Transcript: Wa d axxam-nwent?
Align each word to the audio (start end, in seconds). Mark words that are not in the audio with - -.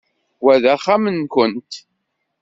Wa 0.43 0.55
d 0.61 0.63
axxam-nwent? 0.75 1.71